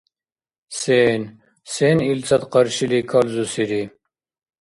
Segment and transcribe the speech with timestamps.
[0.79, 1.21] Сен?
[1.73, 3.83] Сен илцад къаршили калзусири?